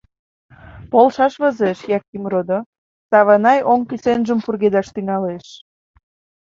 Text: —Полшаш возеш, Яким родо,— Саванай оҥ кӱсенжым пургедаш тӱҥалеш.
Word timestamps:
—Полшаш 0.91 1.33
возеш, 1.41 1.79
Яким 1.97 2.23
родо,— 2.31 2.59
Саванай 3.09 3.59
оҥ 3.71 3.79
кӱсенжым 3.89 4.39
пургедаш 4.45 4.87
тӱҥалеш. 4.95 5.45